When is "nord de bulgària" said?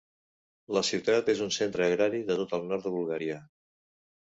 2.73-3.39